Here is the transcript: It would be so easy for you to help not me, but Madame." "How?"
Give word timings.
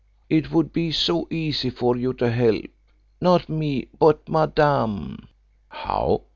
It 0.31 0.49
would 0.49 0.73
be 0.73 0.91
so 0.91 1.27
easy 1.29 1.69
for 1.69 1.95
you 1.95 2.11
to 2.13 2.31
help 2.31 2.63
not 3.21 3.47
me, 3.49 3.87
but 3.99 4.27
Madame." 4.27 5.27
"How?" 5.69 6.21